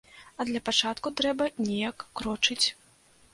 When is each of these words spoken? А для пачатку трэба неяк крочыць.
А 0.39 0.45
для 0.49 0.61
пачатку 0.69 1.11
трэба 1.21 1.47
неяк 1.67 2.07
крочыць. 2.21 2.67